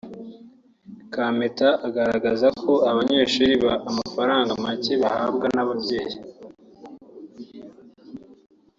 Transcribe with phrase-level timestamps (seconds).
[1.13, 3.53] Kampeta agaragaza ko Abanyeshuri
[3.89, 6.15] amafaranga make bahabwa n’ababyei